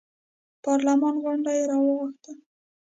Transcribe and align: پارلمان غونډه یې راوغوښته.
پارلمان 0.63 1.15
غونډه 1.23 1.51
یې 1.57 1.63
راوغوښته. 1.71 2.31